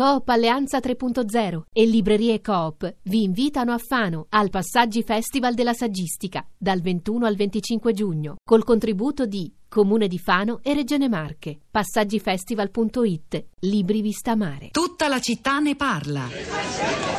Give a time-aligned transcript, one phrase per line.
[0.00, 6.42] Coop Alleanza 3.0 e Librerie Coop vi invitano a Fano al Passaggi Festival della Saggistica
[6.56, 11.58] dal 21 al 25 giugno col contributo di Comune di Fano e Regione Marche.
[11.70, 14.70] Passaggifestival.it Libri Vista Mare.
[14.70, 16.30] Tutta la città ne parla.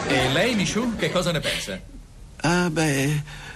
[0.08, 1.80] E lei, Michou, che cosa ne pensa?
[2.38, 3.51] Ah, beh.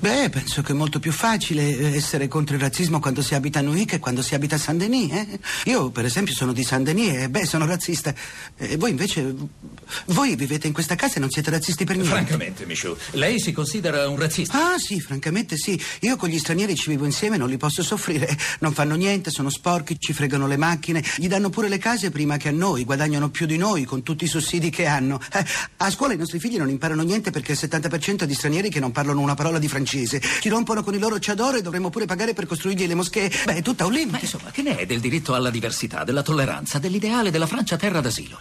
[0.00, 3.62] Beh, penso che è molto più facile essere contro il razzismo quando si abita a
[3.62, 5.12] Nui che quando si abita a Saint-Denis.
[5.12, 5.40] Eh?
[5.64, 8.14] Io, per esempio, sono di Saint-Denis e, beh, sono razzista.
[8.56, 9.34] E voi invece.
[10.06, 12.14] Voi vivete in questa casa e non siete razzisti per niente.
[12.14, 14.72] Francamente, Michou, lei si considera un razzista?
[14.72, 15.78] Ah, sì, francamente sì.
[16.00, 18.34] Io con gli stranieri ci vivo insieme e non li posso soffrire.
[18.60, 22.38] Non fanno niente, sono sporchi, ci fregano le macchine, gli danno pure le case prima
[22.38, 25.20] che a noi, guadagnano più di noi con tutti i sussidi che hanno.
[25.30, 25.44] Eh,
[25.76, 28.80] a scuola i nostri figli non imparano niente perché il 70% è di stranieri che
[28.80, 29.89] non parlano una parola di francese.
[29.90, 33.30] Ci rompono con i loro ciadoro e dovremmo pure pagare per costruirgli le moschee.
[33.44, 34.18] Beh, è tutta un Ma limite.
[34.22, 38.38] insomma, che ne è del diritto alla diversità, della tolleranza, dell'ideale della Francia terra d'asilo?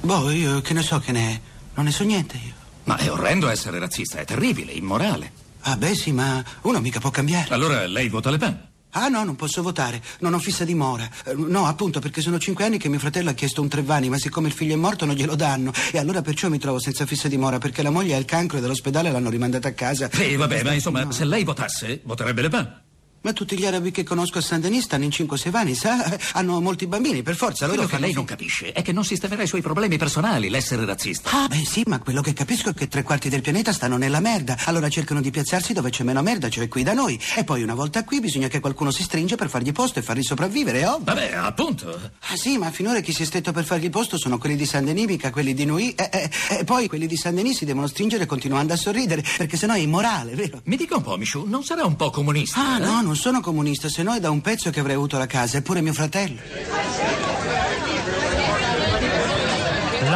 [0.00, 1.40] Boh, io che ne so che ne è.
[1.74, 2.52] Non ne so niente io.
[2.84, 5.32] Ma è orrendo essere razzista, è terribile, immorale.
[5.62, 7.52] Ah, beh, sì, ma uno mica può cambiare.
[7.52, 8.67] Allora lei vota Le Pen?
[8.92, 11.08] Ah no, non posso votare, non ho fissa dimora.
[11.24, 14.16] Eh, No, appunto, perché sono cinque anni che mio fratello ha chiesto un Trevani, ma
[14.18, 15.72] siccome il figlio è morto non glielo danno.
[15.92, 18.60] E allora perciò mi trovo senza fissa dimora, perché la moglie ha il cancro e
[18.60, 20.08] dall'ospedale l'hanno rimandata a casa.
[20.12, 21.10] Sì, vabbè, ma insomma, No.
[21.12, 22.80] se lei votasse, voterebbe Le Pen.
[23.20, 26.18] Ma tutti gli arabi che conosco a Saint-Denis stanno in 5-6 anni, sa?
[26.34, 27.66] Hanno molti bambini, per forza.
[27.66, 30.84] Loro Quello che lei non capisce è che non sistemerà i suoi problemi personali l'essere
[30.84, 31.30] razzista.
[31.32, 34.20] Ah, beh sì, ma quello che capisco è che tre quarti del pianeta stanno nella
[34.20, 34.56] merda.
[34.66, 37.20] Allora cercano di piazzarsi dove c'è meno merda, cioè qui da noi.
[37.36, 40.22] E poi una volta qui bisogna che qualcuno si stringe per fargli posto e farli
[40.22, 41.04] sopravvivere, ovvio.
[41.04, 41.98] Vabbè, appunto.
[42.30, 44.84] Ah sì, ma finora chi si è stretto per fargli posto sono quelli di San
[44.84, 45.92] Denis, mica quelli di Nui.
[45.94, 49.56] E, e- e poi quelli di San Denis si devono stringere continuando a sorridere, perché
[49.56, 50.60] sennò è immorale, vero?
[50.64, 52.60] Mi dica un po', Michou, non sarà un po' comunista?
[52.60, 52.80] Ah eh?
[52.80, 55.56] no, non sono comunista, se no è da un pezzo che avrei avuto la casa,
[55.56, 57.17] eppure mio fratello.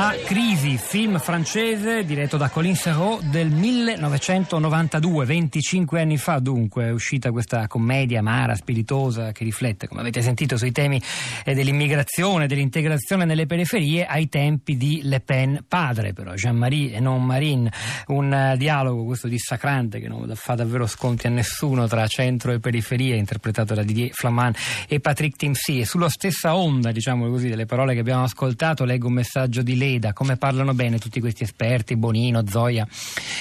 [0.03, 6.91] La crisi, film francese diretto da Colin Serrault del 1992, 25 anni fa dunque, è
[6.91, 11.01] uscita questa commedia amara, spiritosa che riflette, come avete sentito, sui temi
[11.45, 17.25] eh, dell'immigrazione, dell'integrazione nelle periferie ai tempi di Le Pen padre, però Jean-Marie e non
[17.25, 17.71] Marine,
[18.09, 22.59] un eh, dialogo questo dissacrante che non fa davvero sconti a nessuno tra centro e
[22.59, 24.57] periferia, interpretato da Didier Flamand
[24.89, 25.79] e Patrick Timsi.
[25.79, 29.77] E sulla stessa onda, diciamo così, delle parole che abbiamo ascoltato, leggo un messaggio di
[29.93, 32.87] Leda, come parlano bene tutti questi esperti, Bonino, Zoia,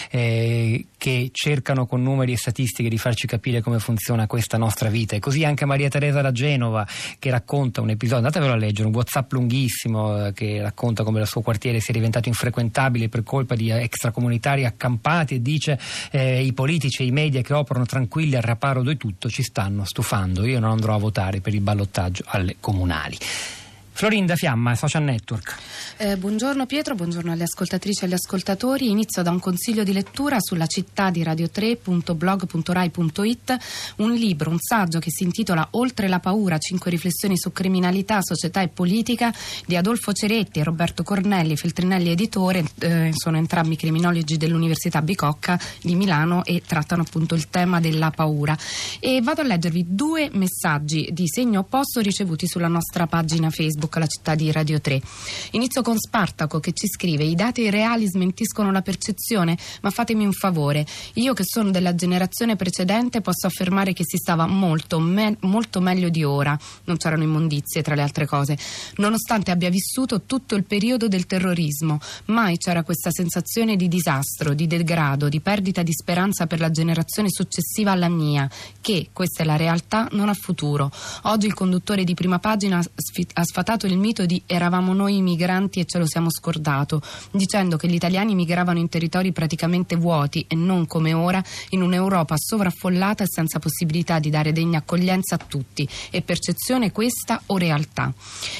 [0.10, 5.16] eh, che cercano con numeri e statistiche di farci capire come funziona questa nostra vita.
[5.16, 6.86] E così anche Maria Teresa da Genova,
[7.20, 11.28] che racconta un episodio, andatevelo a leggere, un WhatsApp lunghissimo eh, che racconta come il
[11.28, 15.80] suo quartiere sia diventato infrequentabile per colpa di extracomunitari accampati e dice
[16.12, 19.86] eh, i politici e i media che operano tranquilli al raparo di tutto ci stanno
[19.86, 20.46] stufando.
[20.46, 23.18] Io non andrò a votare per il ballottaggio alle comunali.
[24.02, 25.56] Florinda Fiamma, Social Network.
[25.98, 28.90] Eh, buongiorno Pietro, buongiorno alle ascoltatrici e agli ascoltatori.
[28.90, 33.58] Inizio da un consiglio di lettura sulla città di radio3.blog.rai.it,
[33.98, 38.62] un libro, un saggio che si intitola Oltre la paura, cinque riflessioni su criminalità, società
[38.62, 39.32] e politica
[39.68, 45.94] di Adolfo Ceretti e Roberto Cornelli, Feltrinelli editore, eh, sono entrambi criminologi dell'Università Bicocca di
[45.94, 48.58] Milano e trattano appunto il tema della paura.
[49.00, 54.08] E vado a leggervi due messaggi di segno opposto ricevuti sulla nostra pagina Facebook, la
[54.08, 55.02] città di Radio 3.
[55.52, 60.34] Inizio con Spartaco che ci scrive: I dati reali smentiscono la percezione, ma fatemi un
[60.34, 60.86] favore.
[61.16, 66.10] Io, che sono della generazione precedente, posso affermare che si stava molto, me- molto meglio
[66.10, 66.58] di ora.
[66.86, 68.58] Non c'erano immondizie, tra le altre cose.
[68.98, 74.68] Nonostante abbia vissuto tutto il periodo del terrorismo, mai c'era questa sensazione di disastro, di
[74.68, 78.50] degrado, di perdita di speranza per la generazione successiva alla mia,
[78.82, 80.92] che, questa è la realtà, non ha futuro.
[81.24, 83.28] Oggi il conduttore di prima pagina ha sfi-
[83.82, 87.88] sfatato il mito di eravamo noi i migranti e ce lo siamo scordato, dicendo che
[87.88, 93.28] gli italiani migravano in territori praticamente vuoti e non come ora in un'Europa sovraffollata e
[93.28, 95.88] senza possibilità di dare degna accoglienza a tutti.
[96.10, 98.14] È percezione questa o realtà?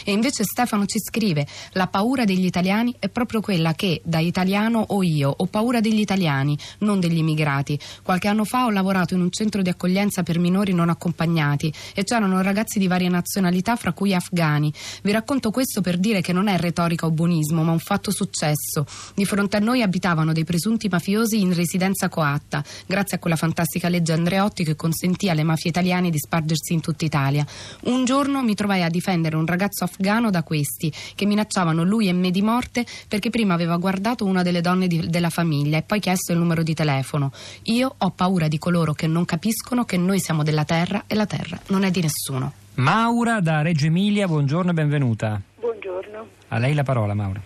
[0.04, 4.84] E invece Stefano ci scrive: La paura degli italiani è proprio quella che, da italiano
[4.88, 7.78] o io, ho paura degli italiani, non degli immigrati.
[8.02, 12.04] Qualche anno fa ho lavorato in un centro di accoglienza per minori non accompagnati e
[12.04, 14.72] c'erano ragazzi di varie nazionalità, fra cui afghani.
[15.04, 18.86] Vi racconto questo per dire che non è retorica o buonismo, ma un fatto successo.
[19.16, 23.90] Di fronte a noi abitavano dei presunti mafiosi in residenza coatta, grazie a quella fantastica
[23.90, 27.44] legge Andreotti che consentì alle mafie italiane di spargersi in tutta Italia.
[27.86, 32.14] Un giorno mi trovai a difendere un ragazzo afghano da questi, che minacciavano lui e
[32.14, 36.00] me di morte perché prima aveva guardato una delle donne di- della famiglia e poi
[36.00, 37.32] chiesto il numero di telefono.
[37.64, 41.26] Io ho paura di coloro che non capiscono che noi siamo della terra e la
[41.26, 42.61] terra non è di nessuno.
[42.76, 45.42] Maura da Reggio Emilia, buongiorno e benvenuta.
[45.60, 46.28] Buongiorno.
[46.48, 47.42] A lei la parola, Maura.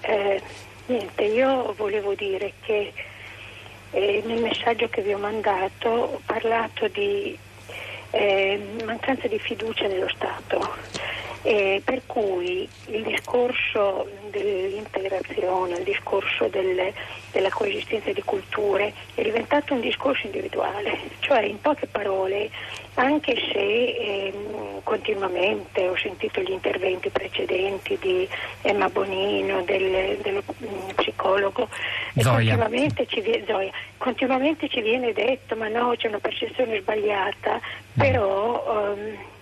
[0.00, 0.42] Eh,
[0.86, 2.92] niente, io volevo dire che
[3.92, 7.38] eh, nel messaggio che vi ho mandato ho parlato di
[8.10, 10.74] eh, mancanza di fiducia nello Stato.
[11.48, 16.92] Eh, per cui il discorso dell'integrazione, il discorso delle,
[17.30, 22.50] della coesistenza di culture è diventato un discorso individuale, cioè in poche parole,
[22.94, 24.32] anche se eh,
[24.82, 28.28] continuamente ho sentito gli interventi precedenti di
[28.62, 31.68] Emma Bonino, del, dello mm, psicologo,
[32.12, 37.60] continuamente ci, Zoia, continuamente ci, viene detto ma no c'è una percezione sbagliata,
[37.94, 38.94] però...
[38.96, 39.34] Um,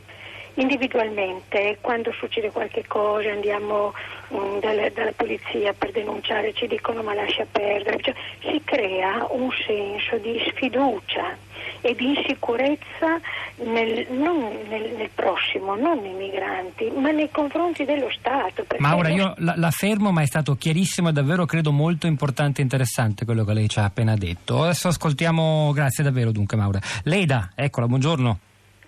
[0.54, 3.92] individualmente quando succede qualche cosa andiamo
[4.28, 9.50] um, dalla, dalla, polizia per denunciare ci dicono ma lascia perdere cioè, si crea un
[9.66, 11.36] senso di sfiducia
[11.80, 13.20] e di insicurezza
[13.56, 18.64] nel, non nel, nel, prossimo, non nei migranti, ma nei confronti dello Stato.
[18.78, 22.64] Maura, io la, la, fermo, ma è stato chiarissimo e davvero credo molto importante e
[22.64, 24.62] interessante quello che lei ci ha appena detto.
[24.62, 26.80] Adesso ascoltiamo, grazie davvero dunque Maura.
[27.02, 28.38] Leda, eccola, buongiorno.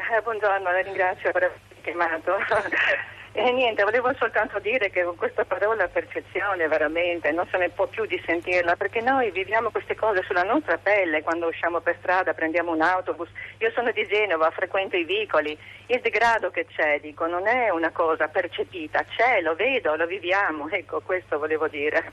[0.08, 2.36] Eh, buongiorno, la ringrazio per aver chiamato.
[3.38, 7.86] E niente, volevo soltanto dire che con questa parola percezione veramente non se ne può
[7.86, 12.32] più di sentirla perché noi viviamo queste cose sulla nostra pelle quando usciamo per strada,
[12.32, 13.28] prendiamo un autobus.
[13.58, 15.54] Io sono di Genova, frequento i vicoli.
[15.88, 20.70] Il degrado che c'è, dico, non è una cosa percepita, c'è, lo vedo, lo viviamo.
[20.70, 22.12] Ecco, questo volevo dire.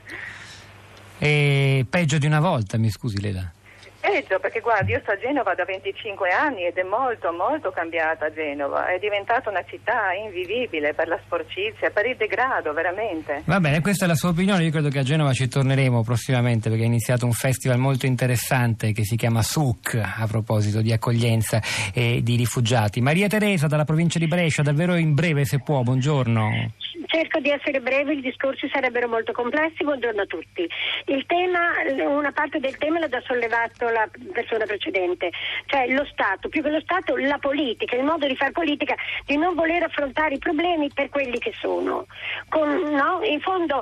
[1.18, 3.18] E peggio di una volta, mi scusi
[4.04, 8.30] Peggio perché guardi, io sto a Genova da 25 anni ed è molto molto cambiata
[8.30, 13.44] Genova, è diventata una città invivibile per la sporcizia, per il degrado veramente.
[13.46, 16.68] Va bene, questa è la sua opinione, io credo che a Genova ci torneremo prossimamente
[16.68, 21.62] perché è iniziato un festival molto interessante che si chiama SUC a proposito di accoglienza
[21.94, 23.00] e di rifugiati.
[23.00, 26.72] Maria Teresa dalla provincia di Brescia, davvero in breve se può, buongiorno.
[27.14, 30.68] Cerco di essere breve, i discorsi sarebbero molto complessi, buongiorno a tutti.
[31.26, 31.70] Tema,
[32.08, 35.30] una parte del tema l'ha già sollevato la persona precedente,
[35.66, 38.96] cioè lo Stato, più che lo Stato la politica, il modo di fare politica,
[39.26, 42.06] di non voler affrontare i problemi per quelli che sono.
[42.48, 43.20] Con, no?
[43.22, 43.80] In fondo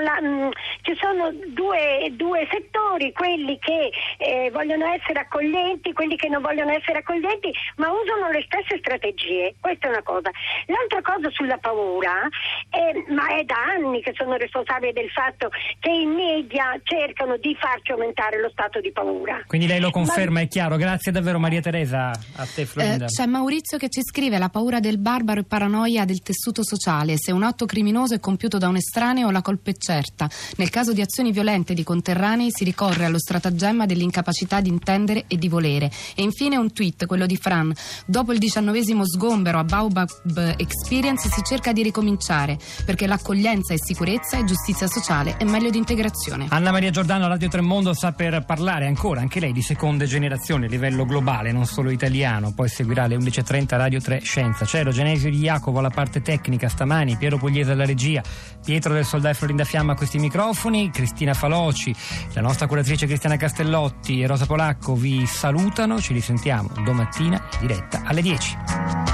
[0.00, 0.50] la, mh, mm,
[0.82, 6.72] ci sono due, due, settori, quelli che eh, vogliono essere accoglienti, quelli che non vogliono
[6.72, 9.54] essere accoglienti, ma usano le stesse strategie.
[9.60, 10.30] Questa è una cosa.
[10.66, 12.28] L'altra cosa sulla paura,
[12.70, 15.50] eh, ma è da anni che sono responsabile del fatto
[15.80, 19.42] che i media cercano di farci aumentare lo stato di paura paura.
[19.46, 20.40] Quindi lei lo conferma, Ma...
[20.40, 20.76] è chiaro.
[20.76, 23.06] Grazie davvero Maria Teresa, a te Florinda.
[23.06, 27.14] Eh, c'è Maurizio che ci scrive la paura del barbaro e paranoia del tessuto sociale.
[27.16, 30.28] Se un atto criminoso è compiuto da un estraneo la colpa è certa.
[30.56, 35.36] Nel caso di azioni violente di conterranei si ricorre allo stratagemma dell'incapacità di intendere e
[35.36, 35.90] di volere.
[36.14, 37.72] E infine un tweet, quello di Fran.
[38.06, 40.08] Dopo il diciannovesimo sgombero a Baobab
[40.56, 42.37] Experience si cerca di ricominciare
[42.84, 46.46] perché l'accoglienza è sicurezza e giustizia sociale è meglio di integrazione.
[46.50, 50.68] Anna Maria Giordano, Radio Tremondo, sta per parlare ancora anche lei di seconda generazione a
[50.68, 52.52] livello globale, non solo italiano.
[52.54, 54.64] Poi seguirà alle 11.30 Radio 3 Scienza.
[54.64, 58.22] Cielo, Genesio di Jacopo alla parte tecnica stamani, Piero Pugliese alla regia,
[58.64, 61.94] Pietro del Soldai Florinda Fiamma a questi microfoni, Cristina Faloci,
[62.34, 66.00] la nostra curatrice Cristiana Castellotti e Rosa Polacco vi salutano.
[66.00, 69.07] Ci risentiamo domattina in diretta alle 10.